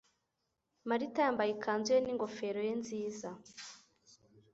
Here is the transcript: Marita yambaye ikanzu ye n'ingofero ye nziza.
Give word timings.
Marita 0.87 1.19
yambaye 1.25 1.49
ikanzu 1.53 1.89
ye 1.95 1.99
n'ingofero 2.01 2.59
ye 2.67 2.73
nziza. 2.81 3.29